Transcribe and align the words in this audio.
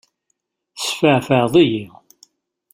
Tesfeεfεeḍ-iyi! 0.77 1.83